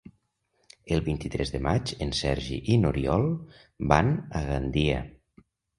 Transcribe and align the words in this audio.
El 0.95 1.03
vint-i-tres 1.07 1.51
de 1.57 1.61
maig 1.67 1.93
en 2.07 2.15
Sergi 2.23 2.59
i 2.77 2.81
n'Oriol 2.87 3.31
van 3.95 4.15
a 4.43 4.47
Gandia. 4.51 5.09